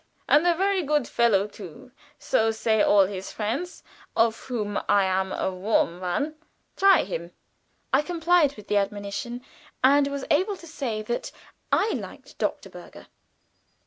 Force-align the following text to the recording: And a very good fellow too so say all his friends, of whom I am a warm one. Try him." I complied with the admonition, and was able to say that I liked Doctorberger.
And 0.27 0.47
a 0.47 0.55
very 0.55 0.81
good 0.81 1.07
fellow 1.07 1.45
too 1.45 1.91
so 2.17 2.49
say 2.49 2.81
all 2.81 3.05
his 3.05 3.31
friends, 3.31 3.83
of 4.15 4.35
whom 4.45 4.81
I 4.89 5.03
am 5.05 5.31
a 5.31 5.53
warm 5.53 5.99
one. 5.99 6.33
Try 6.75 7.03
him." 7.03 7.33
I 7.93 8.01
complied 8.01 8.55
with 8.57 8.67
the 8.67 8.77
admonition, 8.77 9.45
and 9.83 10.07
was 10.07 10.25
able 10.31 10.57
to 10.57 10.65
say 10.65 11.03
that 11.03 11.31
I 11.71 11.91
liked 11.93 12.39
Doctorberger. 12.39 13.05